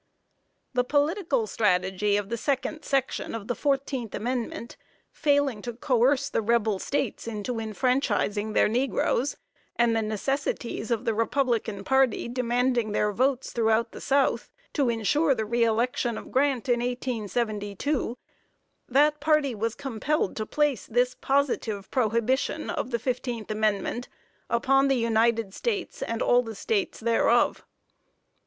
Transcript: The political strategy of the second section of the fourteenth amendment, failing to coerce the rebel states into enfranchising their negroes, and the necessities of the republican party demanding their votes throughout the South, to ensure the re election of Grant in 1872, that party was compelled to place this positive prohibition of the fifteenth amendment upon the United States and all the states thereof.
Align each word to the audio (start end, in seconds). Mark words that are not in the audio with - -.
The 0.73 0.83
political 0.83 1.45
strategy 1.45 2.17
of 2.17 2.29
the 2.29 2.35
second 2.35 2.83
section 2.83 3.35
of 3.35 3.45
the 3.47 3.53
fourteenth 3.53 4.15
amendment, 4.15 4.75
failing 5.11 5.61
to 5.61 5.73
coerce 5.73 6.27
the 6.27 6.41
rebel 6.41 6.79
states 6.79 7.27
into 7.27 7.59
enfranchising 7.59 8.53
their 8.53 8.67
negroes, 8.67 9.37
and 9.75 9.95
the 9.95 10.01
necessities 10.01 10.89
of 10.89 11.05
the 11.05 11.13
republican 11.13 11.83
party 11.83 12.27
demanding 12.27 12.93
their 12.93 13.11
votes 13.11 13.51
throughout 13.51 13.91
the 13.91 14.01
South, 14.01 14.49
to 14.73 14.89
ensure 14.89 15.35
the 15.35 15.45
re 15.45 15.63
election 15.63 16.17
of 16.17 16.31
Grant 16.31 16.67
in 16.67 16.79
1872, 16.79 18.17
that 18.89 19.19
party 19.19 19.53
was 19.53 19.75
compelled 19.75 20.35
to 20.37 20.47
place 20.47 20.87
this 20.87 21.13
positive 21.13 21.91
prohibition 21.91 22.71
of 22.71 22.89
the 22.89 22.97
fifteenth 22.97 23.51
amendment 23.51 24.09
upon 24.49 24.87
the 24.87 24.95
United 24.97 25.53
States 25.53 26.01
and 26.01 26.23
all 26.23 26.41
the 26.41 26.55
states 26.55 26.99
thereof. 26.99 27.63